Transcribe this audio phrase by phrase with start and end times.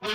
[0.00, 0.08] Ik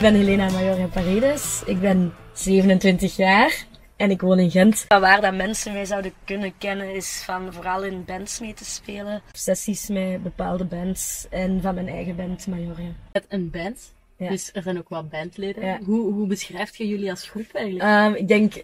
[0.00, 1.62] ben Helena Majorja Paredes.
[1.66, 3.66] Ik ben 27 jaar
[3.96, 4.84] en ik woon in Gent.
[4.88, 9.22] Waar dat mensen mij zouden kunnen kennen is van vooral in bands mee te spelen.
[9.32, 12.92] Sessies met bepaalde bands en van mijn eigen band Majorja.
[13.12, 13.92] Met een band?
[14.18, 14.28] Ja.
[14.28, 15.64] Dus er zijn ook wat bandleden.
[15.64, 15.78] Ja.
[15.84, 17.84] Hoe, hoe beschrijft je jullie als groep eigenlijk?
[17.84, 18.62] Ehm, ik denk,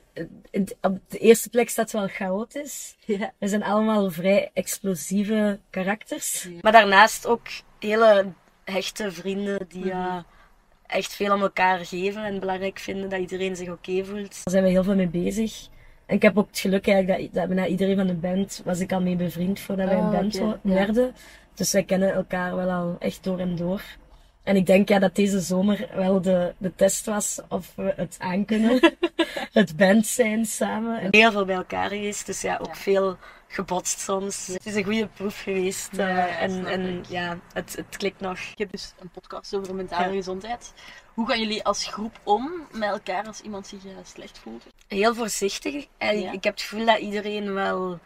[0.51, 2.97] in- op de eerste plek staat het wel chaotisch.
[3.05, 3.33] ja.
[3.39, 6.49] We zijn allemaal vrij explosieve karakters.
[6.61, 7.47] Maar daarnaast ook
[7.79, 8.27] hele
[8.65, 10.17] hechte vrienden die eh,
[10.87, 14.31] echt veel om elkaar geven en belangrijk vinden dat iedereen zich oké voelt.
[14.45, 15.67] Daar zijn we heel veel mee bezig.
[16.07, 18.81] En ik heb ook het geluk eigenlijk dat, dat bijna iedereen van de band was
[18.81, 21.15] ik al mee bevriend voordat wij een Oh, band werden.
[21.55, 23.83] Dus wij kennen elkaar wel al echt door en door.
[24.45, 28.17] En ik denk ja, dat deze zomer wel de, de test was of we het
[28.19, 28.95] aankunnen.
[29.53, 31.01] het band zijn samen.
[31.01, 33.17] En heel veel bij elkaar geweest, dus ja, ook veel
[33.49, 34.47] gebotst soms.
[34.47, 35.89] Het is een goede proef geweest.
[35.97, 37.07] Ja, eh, en en ik.
[37.07, 38.39] ja, het, het klikt nog.
[38.39, 40.15] Je hebt dus een podcast over mentale Ja.
[40.15, 40.73] gezondheid.
[41.15, 44.67] Hoe gaan jullie als groep om met elkaar als iemand zich eh, slecht voelt?
[44.89, 45.87] Heel voorzichtig.
[45.99, 46.33] En Ja.
[46.33, 47.99] ik heb het gevoel dat iedereen wel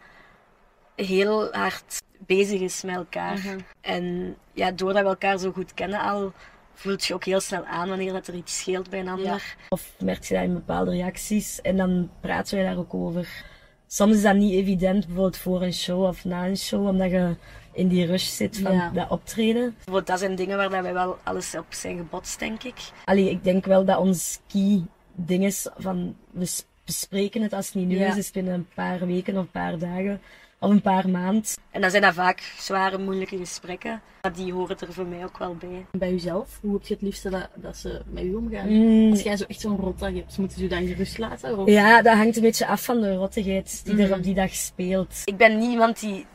[1.05, 3.37] heel hard bezig is met elkaar.
[3.37, 3.59] Mhm.
[3.81, 6.31] En ja, doordat we elkaar zo goed kennen al,
[6.73, 9.55] voelt je ook heel snel aan wanneer dat er iets scheelt bij een ander.
[9.69, 13.43] Of merk je dat in bepaalde reacties en dan praten wij daar ook over.
[13.87, 17.35] Soms is dat niet evident, bijvoorbeeld voor een show of na een show, omdat je
[17.73, 18.89] in die rush zit van Ja.
[18.89, 19.73] dat optreden.
[19.75, 22.75] Bijvoorbeeld, dat zijn dingen waar dat wij wel alles op zijn gebotst, denk ik.
[23.05, 24.83] Allee, ik denk wel dat ons key
[25.15, 26.49] ding is van, we
[26.85, 28.07] bespreken het als het niet nu Ja.
[28.07, 30.21] is, is binnen een paar weken of een paar dagen
[30.59, 31.43] of een paar maanden.
[31.71, 34.01] En dan zijn dat vaak zware, moeilijke gesprekken.
[34.21, 35.85] Maar die horen er voor mij ook wel bij.
[35.91, 38.67] Bij jezelf, hoe heb je het liefste dat, dat ze met u omgaan?
[38.69, 41.57] Mm, Als jij zo echt zo'n rotdag hebt, moeten ze je dan gerust laten?
[41.57, 41.69] Of?
[41.69, 44.13] Ja, dat hangt een beetje af van de rottigheid die er Mhm.
[44.17, 45.21] op die dag speelt.
[45.25, 46.25] Ik ben niet iemand die...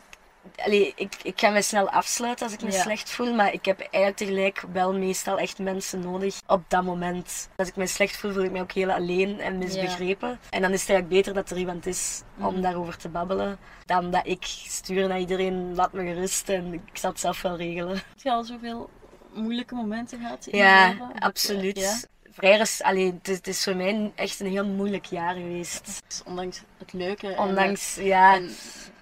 [0.57, 2.81] Allee, ik, ik ga me snel afsluiten als ik me Ja.
[2.83, 7.49] slecht voel, maar ik heb eigenlijk tegelijk wel meestal echt mensen nodig op dat moment.
[7.57, 10.39] Als ik me slecht voel, voel ik me ook heel alleen en misbegrepen.
[10.51, 12.61] En dan is het eigenlijk beter dat er iemand is om Mhm.
[12.61, 17.11] daarover te babbelen, dan dat ik stuur naar iedereen, laat me gerust en ik zal
[17.11, 17.95] het zelf wel regelen.
[17.97, 18.91] Heb je al zoveel
[19.33, 21.11] moeilijke momenten gehad in je Ja, leven?
[21.11, 21.77] Of, absoluut.
[21.77, 21.97] eh, Ja?
[22.31, 26.03] Vrij res- allee, het, is, het is voor mij echt een heel moeilijk jaar geweest.
[26.09, 28.51] Dus ondanks het leuke en, Ondanks, ja, en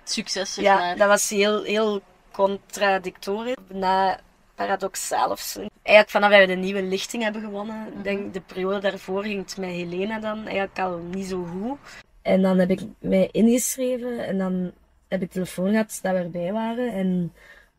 [0.04, 0.96] succes, zeg ja, maar.
[0.96, 2.00] dat was heel, heel
[2.32, 3.54] contradictorisch.
[3.72, 4.18] Na
[4.54, 5.58] paradoxaal of zo.
[5.82, 8.02] Eigenlijk vanaf dat we de nieuwe lichting hebben gewonnen, Mhm.
[8.02, 11.78] denk de periode daarvoor ging het met Helena dan eigenlijk al niet zo goed.
[12.22, 14.72] En dan heb ik mij ingeschreven en dan
[15.08, 16.92] heb ik telefoon gehad dat we erbij waren.
[16.92, 17.32] En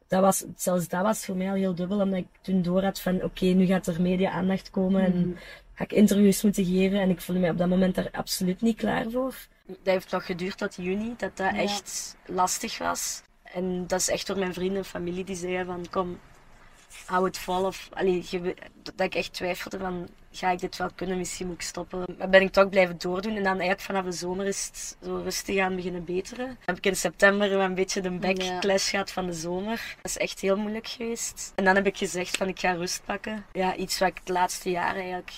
[0.07, 3.00] dat was, zelfs dat was voor mij al heel dubbel, omdat ik toen door had
[3.00, 5.38] van oké, nu gaat er media-aandacht komen en Mhm.
[5.73, 7.00] ga ik interviews moeten geven.
[7.00, 9.35] En ik voelde mij op dat moment daar absoluut niet klaar voor.
[9.66, 11.62] Dat heeft nog geduurd tot juni, dat dat Ja.
[11.62, 13.22] echt lastig was.
[13.44, 16.19] En dat is echt door mijn vrienden en familie die zeiden van kom,
[17.06, 17.66] hou het vol.
[17.66, 18.25] Of, allee,
[18.84, 21.18] dat ik echt twijfelde van, ga ik dit wel kunnen?
[21.18, 22.06] Misschien moet ik stoppen.
[22.18, 23.35] Maar ben ik toch blijven doordoen.
[23.35, 26.45] En dan eigenlijk vanaf de zomer is het zo rustig aan beginnen beteren.
[26.47, 29.95] Dan heb ik in september een beetje de backlash gehad van de zomer.
[30.01, 31.51] Dat is echt heel moeilijk geweest.
[31.56, 33.45] En dan heb ik gezegd van, ik ga rust pakken.
[33.53, 35.31] Ja, iets wat ik de laatste jaren eigenlijk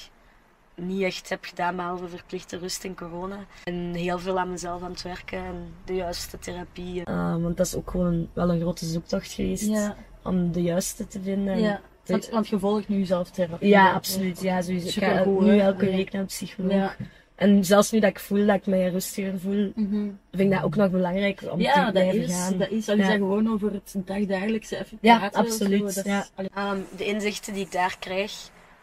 [0.75, 3.37] niet echt heb gedaan, behalve verplichte rust in corona.
[3.63, 7.05] En heel veel aan mezelf aan het werken en de juiste therapie.
[7.07, 11.07] Ah, want dat is ook gewoon wel een grote zoektocht geweest Ja, om de juiste
[11.07, 11.59] te vinden.
[11.59, 11.81] ja.
[12.05, 13.67] Want, want je volgt nu zelf therapie.
[13.69, 14.41] Ja, absoluut.
[14.41, 14.87] Ja, sowieso.
[14.87, 16.71] Ik ga nu elke week naar een psycholoog.
[16.73, 16.95] Ja.
[17.35, 20.09] En zelfs nu dat ik voel dat ik mij rustiger voel, Mhm.
[20.31, 22.57] vind ik dat ook nog belangrijk om Ja, te blijven is, gaan.
[22.57, 22.85] dat is.
[22.85, 25.83] Dat gewoon over het dagdagelijkse even Ja, zo, absoluut.
[25.97, 26.25] is- ja.
[26.35, 28.31] Ehm, de inzichten die ik daar krijg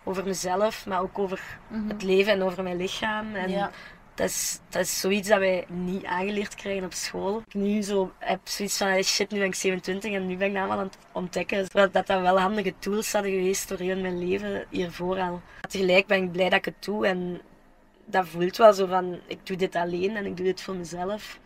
[0.04, 1.88] over mezelf, maar ook over mhm.
[1.88, 3.34] het leven en over mijn lichaam.
[3.34, 3.70] En Ja.
[4.14, 7.42] dat, is, dat is zoiets dat wij niet aangeleerd krijgen op school.
[7.46, 10.56] Ik nu zo heb zoiets van, shit, nu ben ik 27 en nu ben ik
[10.56, 11.64] allemaal aan het ontdekken.
[11.64, 15.40] Terwijl dat dat wel handige tools hadden geweest door heel mijn leven hiervoor al.
[15.68, 17.40] Tegelijk ben ik blij dat ik het doe en
[18.04, 21.38] dat voelt wel zo van, ik doe dit alleen en ik doe dit voor mezelf.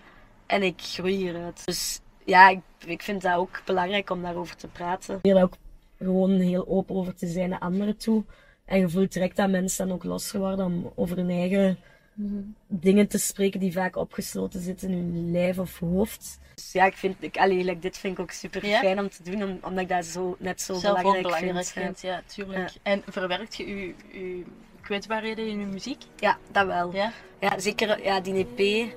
[0.47, 1.65] En ik groei hieruit.
[1.65, 5.19] Dus ja, ik, ik vind dat ook belangrijk om daarover te praten.
[5.23, 5.55] Daar ook
[5.99, 8.25] gewoon heel open over te zijn naar anderen toe.
[8.67, 11.79] En je voelt direct dat mensen dan ook losgeworden om over hun eigen
[12.17, 12.35] Mhm.
[12.67, 16.39] dingen te spreken die vaak opgesloten zitten in hun lijf of hoofd.
[16.55, 18.79] Dus ja, ik vind, ik, allee, like, dit vind ik ook super Ja?
[18.79, 21.67] fijn om te doen, om, omdat ik dat zo, net zo zelf ook belangrijk, belangrijk
[21.67, 21.85] vind.
[21.85, 22.01] vindt.
[22.01, 22.73] Ja, tuurlijk.
[22.83, 24.43] En verwerkt je je, je
[24.81, 26.03] kwetsbaarheden in je muziek?
[26.03, 26.95] Ja, ja, dat wel.
[26.95, 27.13] Ja.
[27.41, 28.91] Ja, zeker ja, die EP,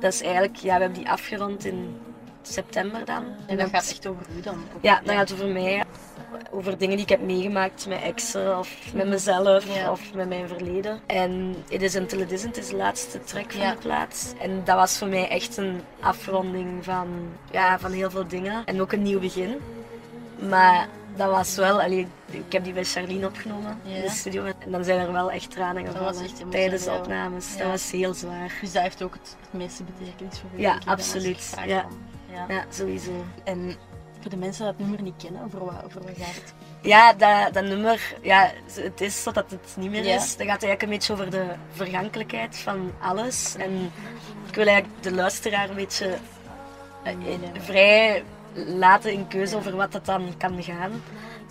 [0.00, 1.96] dat is eigenlijk, ja, we hebben die afgerond in
[2.42, 3.24] september dan.
[3.46, 4.64] En dat gaat echt over u dan?
[4.80, 5.84] Ja, dan gaat het over mij.
[6.50, 9.90] Over dingen die ik heb meegemaakt met exen of met mezelf Ja.
[9.90, 11.00] of met mijn verleden.
[11.06, 13.70] En It is Until It Isn't is de laatste track van Ja.
[13.70, 14.32] de plaats.
[14.40, 17.08] En dat was voor mij echt een afronding van,
[17.50, 18.64] ja, van heel veel dingen.
[18.64, 19.56] En ook een nieuw begin.
[20.48, 24.44] Maar dat was wel, allee, ik heb die bij Charlene opgenomen in de studio.
[24.44, 26.14] En dan zijn er wel echt tranen gevallen
[26.50, 27.52] tijdens de opnames.
[27.52, 27.58] Ja.
[27.58, 28.52] Dat was heel zwaar.
[28.60, 30.60] Dus dat heeft ook het, het meeste betekenis voor u?
[30.60, 31.54] Ja, je absoluut.
[31.66, 31.80] Ja.
[31.82, 31.98] van-
[32.32, 32.44] ja.
[32.48, 33.24] Ja, sowieso.
[33.44, 33.74] En
[34.20, 36.54] voor de mensen die dat nummer niet kennen, over wat, over wat gaat het?
[36.82, 40.14] Ja, dat, dat nummer, ja, het is totdat het niet meer Ja.
[40.14, 40.36] is.
[40.36, 43.54] Dat gaat eigenlijk een beetje over de vergankelijkheid van alles.
[43.58, 43.90] En
[44.48, 46.16] ik wil eigenlijk de luisteraar een beetje
[47.02, 47.14] eh,
[47.58, 48.24] vrij
[48.54, 51.02] laten in keuze over wat dat dan kan gaan.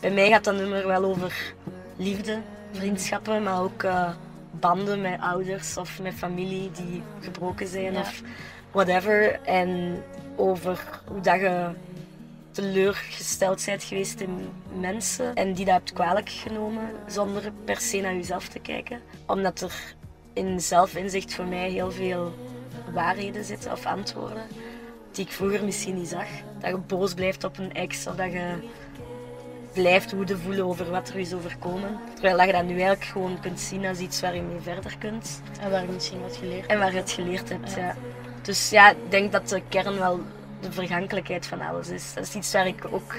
[0.02, 1.54] Bij mij gaat dat nummer wel over
[1.96, 2.40] liefde,
[2.72, 4.10] vriendschappen, maar ook eh,
[4.52, 8.00] banden met ouders of met familie die gebroken zijn Ja.
[8.00, 8.22] of
[8.72, 9.40] whatever.
[9.42, 10.04] En
[10.40, 11.70] over hoe dat je
[12.52, 14.50] teleurgesteld bent geweest in
[14.80, 19.02] mensen en die dat hebt kwalijk genomen zonder per se naar jezelf te kijken.
[19.26, 19.96] Omdat er
[20.34, 22.34] in zelfinzicht voor mij heel veel
[22.94, 24.44] waarheden zitten of antwoorden
[25.12, 26.28] die ik vroeger misschien niet zag.
[26.60, 28.54] Dat je boos blijft op een ex of dat je
[29.74, 32.00] blijft woede voelen over wat er is overkomen.
[32.14, 34.98] Terwijl dat je dat nu eigenlijk gewoon kunt zien als iets waar je mee verder
[34.98, 37.74] kunt En waar je misschien wat geleerd en waar je het geleerd hebt.
[37.76, 37.96] Ja.
[38.42, 40.20] Dus ja, ik denk dat de kern wel
[40.62, 42.14] de vergankelijkheid van alles is.
[42.14, 43.16] Dat is iets waar ik ook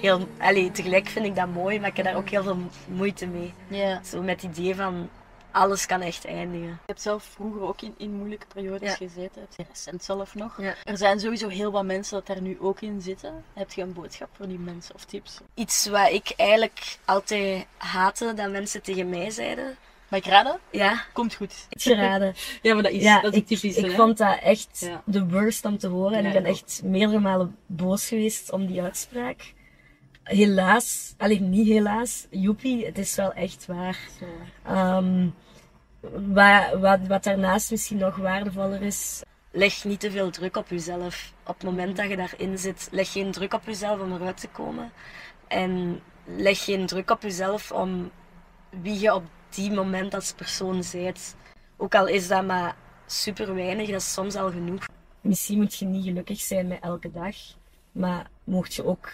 [0.00, 0.28] heel...
[0.38, 3.54] Allee, tegelijk vind ik dat mooi, maar ik heb daar ook heel veel moeite mee.
[3.68, 4.00] Ja.
[4.04, 5.08] Zo met het idee van
[5.50, 6.66] alles kan echt eindigen.
[6.68, 8.94] Je hebt zelf vroeger ook in, in moeilijke periodes Ja.
[8.96, 9.40] gezeten.
[9.40, 10.60] Heb je recent zelf nog.
[10.62, 10.74] Ja.
[10.84, 13.44] Er zijn sowieso heel wat mensen dat daar nu ook in zitten.
[13.54, 15.40] Heb je een boodschap voor die mensen of tips?
[15.54, 19.76] Iets wat ik eigenlijk altijd haatte dat mensen tegen mij zeiden.
[20.08, 20.58] Mag ik raden?
[20.70, 21.66] Ja, Komt goed.
[21.70, 22.34] geraden.
[22.62, 23.76] Ja, maar dat is, Ja, dat is ik, typisch.
[23.76, 23.90] ik hè?
[23.90, 25.02] vond dat echt Ja.
[25.04, 26.18] de worst om te horen.
[26.18, 29.52] En ik ben ik echt meerdere malen boos geweest om die uitspraak.
[30.22, 33.98] Helaas, alleen niet helaas, joepie, het is wel echt waar.
[34.64, 35.26] Ehm,
[36.00, 41.32] wat, wat, wat daarnaast misschien nog waardevoller is, leg niet te veel druk op jezelf.
[41.46, 44.48] Op het moment dat je daarin zit, leg geen druk op jezelf om eruit te
[44.48, 44.92] komen.
[45.48, 48.10] En leg geen druk op jezelf om
[48.82, 51.36] wie je op die moment als persoon bent.
[51.76, 54.86] Ook al is dat maar super weinig, dat is soms al genoeg.
[55.20, 57.36] Misschien moet je niet gelukkig zijn met elke dag,
[57.92, 59.10] maar mocht je ook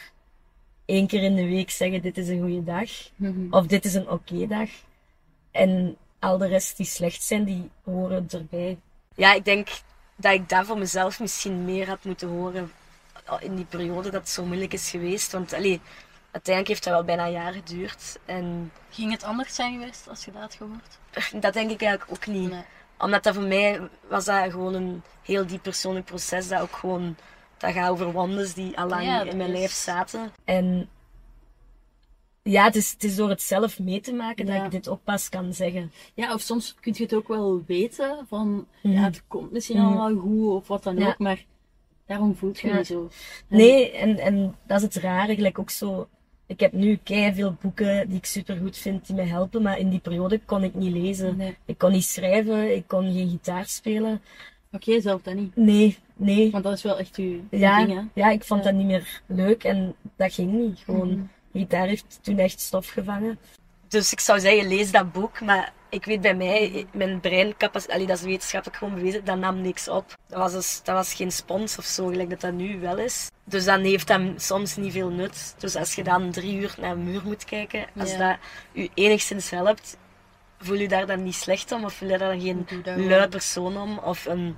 [0.85, 2.91] één keer in de week zeggen: Dit is een goede dag,
[3.51, 4.69] of dit is een oké dag.
[5.51, 8.79] En al de rest die slecht zijn, die horen erbij.
[9.15, 9.69] Ja, ik denk
[10.17, 12.73] dat ik dat voor mezelf misschien meer had moeten horen
[13.41, 15.33] in die periode dat het zo moeilijk is geweest.
[15.33, 15.81] Want allee,
[16.35, 18.19] uiteindelijk heeft dat wel bijna een jaar geduurd.
[18.25, 20.99] En Ging het anders zijn geweest als je dat had gehoord?
[21.43, 22.51] dat denk ik eigenlijk ook niet.
[22.51, 22.63] Nee.
[22.99, 26.49] Omdat dat voor mij was dat gewoon een heel diep persoonlijk proces.
[26.49, 27.17] Dat ook gewoon,
[27.59, 30.33] dat gaat over wondes die al lang Ja, in mijn is- lijf zaten.
[30.45, 30.89] En
[32.43, 35.05] ja, het is, het is door het zelf mee te maken dat ik dit ook
[35.05, 35.93] pas kan zeggen.
[36.15, 38.95] Ja, of soms kun je het ook wel weten van, Mhm.
[38.95, 39.87] ja, het komt misschien Mhm.
[39.87, 41.07] allemaal goed of wat dan Ja.
[41.09, 41.45] ook, maar
[42.07, 42.77] daarom voelt je Ja.
[42.77, 43.11] niet zo.
[43.49, 45.35] Nee, en, en dat is het rare.
[45.35, 46.09] Gelijk ook zo.
[46.47, 49.89] Ik heb nu veel boeken die ik super goed vind, die mij helpen, maar in
[49.91, 51.37] die periode kon ik niet lezen.
[51.37, 51.57] Nee.
[51.65, 54.23] Ik kon niet schrijven, ik kon geen gitaar spelen.
[54.73, 55.57] Oké, zelf dat niet.
[55.57, 56.51] Nee, nee.
[56.51, 58.21] Want dat is wel echt je, je Ja, ding, hè?
[58.21, 58.71] ja, ik vond Ja.
[58.71, 60.79] dat niet meer leuk en dat ging niet.
[60.79, 61.25] Gewoon, Mhm.
[61.53, 63.39] gitaar heeft toen echt stof gevangen.
[63.89, 68.07] Dus ik zou zeggen, lees dat boek, maar ik weet bij mij, mijn breincapaciteit, allee,
[68.07, 70.17] dat is wetenschappelijk gewoon bewezen, dat nam niks op.
[70.29, 73.31] Dat was, dus, dat was geen spons of zo, gelijk dat dat nu wel is.
[73.45, 75.55] Dus dan heeft dat soms niet veel nut.
[75.59, 78.19] Dus als je dan drie uur naar een muur moet kijken, als Ja.
[78.19, 78.39] dat
[78.73, 79.97] je enigszins helpt,
[80.59, 83.77] voel je daar dan niet slecht om of voel je daar dan geen lui persoon
[83.77, 84.57] om of een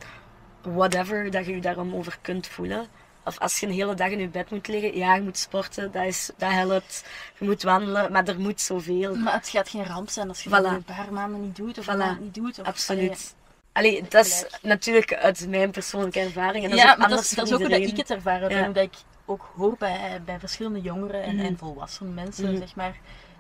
[0.62, 2.87] whatever dat je je daarom over kunt voelen.
[3.26, 5.92] Of als je een hele dag in je bed moet liggen, ja, je moet sporten,
[5.92, 7.04] dat, is, dat helpt.
[7.38, 9.14] Je moet wandelen, maar er moet zoveel.
[9.16, 10.52] Maar het gaat geen ramp zijn als je Voilà.
[10.52, 12.59] dat een paar maanden niet doet of een maand niet doet.
[12.61, 13.35] Of, Absoluut.
[13.73, 16.64] Allee, dat is natuurlijk uit mijn persoonlijke ervaring.
[16.64, 18.11] En dat is ja, ook maar dat is, dat is ook hoe dat ik het
[18.11, 18.56] ervaren Ja.
[18.56, 21.45] en hoe dat ik ook hoor bij, bij verschillende jongeren en, Mhm.
[21.45, 22.56] en volwassen mensen, Mhm.
[22.59, 22.97] zeg maar.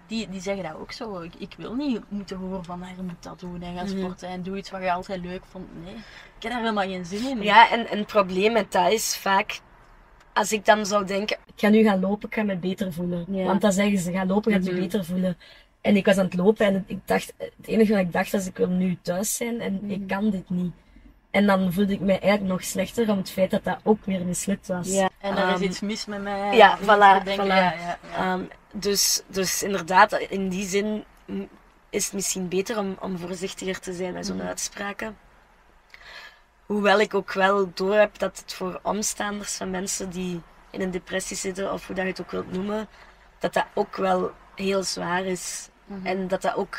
[0.06, 1.20] Die, die zeggen dat ook zo.
[1.20, 3.98] Ik, ik wil niet moeten horen van, ah, je moet dat doen en gaan Mhm.
[3.98, 5.66] sporten en doe iets wat je altijd leuk vond.
[5.84, 5.94] Nee,
[6.36, 7.42] ik heb daar helemaal geen zin in.
[7.42, 9.60] Ja, en, en het probleem met dat is vaak,
[10.36, 13.24] als ik dan zou denken, ik ga nu gaan lopen, ik ga me beter voelen.
[13.28, 13.44] Ja.
[13.44, 14.80] Want dan zeggen ze, ga lopen, gaat je Mhm.
[14.80, 15.36] beter voelen.
[15.80, 18.46] En ik was aan het lopen en ik dacht, het enige wat ik dacht was,
[18.46, 19.90] ik wil nu thuis zijn en Mhm.
[19.90, 20.72] ik kan dit niet.
[21.30, 24.24] En dan voelde ik me eigenlijk nog slechter om het feit dat dat ook weer
[24.24, 24.88] mislukt was.
[24.88, 26.56] Ja, en er is Ehm, iets mis met mij.
[26.56, 27.44] ja, voilà, te denken.
[27.44, 27.48] voilà.
[27.48, 28.32] Ja, ja, ja.
[28.34, 28.40] Ehm,
[28.72, 31.04] dus, dus inderdaad, in die zin
[31.90, 34.46] is het misschien beter om, om voorzichtiger te zijn met zo'n Mhm.
[34.46, 35.16] uitspraken.
[36.66, 41.36] Hoewel ik ook wel doorheb dat het voor omstaanders van mensen die in een depressie
[41.36, 42.88] zitten, of hoe dat je het ook wilt noemen,
[43.38, 45.68] dat dat ook wel heel zwaar is.
[45.84, 46.06] Mhm.
[46.06, 46.78] En dat, dat, ook,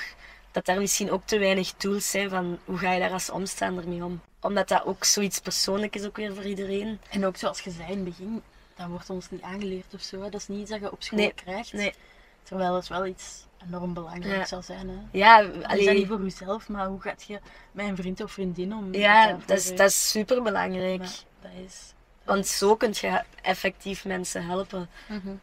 [0.51, 3.87] dat daar misschien ook te weinig tools zijn van hoe ga je daar als omstaander
[3.87, 4.21] mee om.
[4.41, 6.99] Omdat dat ook zoiets persoonlijk is ook weer voor iedereen.
[7.09, 8.41] En ook zoals je zei in het begin,
[8.75, 10.21] dat wordt ons niet aangeleerd of zo.
[10.21, 10.29] hè.
[10.29, 11.73] Dat is niet iets dat je op school Nee, krijgt.
[11.73, 11.93] nee.
[12.43, 14.45] Terwijl dat wel iets enorm belangrijk Ja.
[14.45, 14.89] zal zijn.
[14.89, 14.95] Hè.
[15.11, 15.53] Ja, Alleen...
[15.53, 17.39] Is dat allee, niet voor jezelf, maar hoe gaat je
[17.75, 18.93] een vriend of vriendin om?
[18.93, 21.03] ja dat is, dat is super belangrijk.
[21.03, 21.09] Ja,
[21.41, 21.93] dat is...
[22.23, 24.89] Want zo kun je effectief mensen helpen.
[25.07, 25.35] Mhm.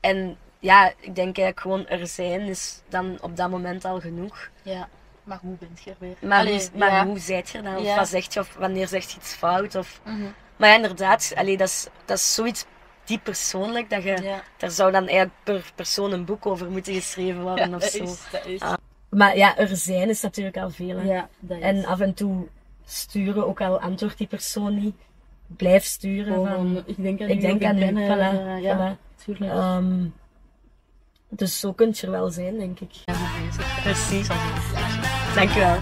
[0.00, 4.48] En ja, ik denk eigenlijk gewoon er zijn is dan op dat moment al genoeg.
[4.62, 4.88] Ja,
[5.24, 6.16] maar hoe bent je er weer?
[6.20, 7.06] Maar, Allee, hoe, maar ja.
[7.06, 7.76] hoe zijt je dan?
[7.76, 8.40] Of wat zeg je?
[8.40, 9.74] Of wanneer zegt je iets fout?
[9.74, 10.00] Of...
[10.04, 10.22] Mhm.
[10.56, 12.64] Maar ja, inderdaad, allee, dat, is, dat is zoiets
[13.04, 14.18] diep persoonlijk dat je...
[14.22, 17.82] Ja, Daar zou dan eigenlijk per persoon een boek over moeten geschreven worden ja of
[17.84, 18.02] zo.
[18.02, 18.22] is...
[18.30, 18.60] Dat is.
[18.60, 18.74] Ah.
[19.08, 20.96] Maar ja, er zijn is natuurlijk al veel.
[20.96, 21.12] hè.
[21.12, 21.62] Ja, dat is.
[21.62, 22.46] En af en toe
[22.84, 24.96] sturen, ook al antwoordt die persoon niet,
[25.46, 26.32] blijf sturen.
[26.32, 29.22] Gewoon, van, ik denk aan ik denk aan u, ben, eh, voilà, ja, voilà.
[29.24, 29.52] tuurlijk.
[29.52, 30.06] Ehm,
[31.28, 32.92] dus zo kun je er wel zijn, denk ik.
[33.04, 33.14] Ja.
[33.82, 34.28] Precies.
[35.34, 35.78] Dankjewel.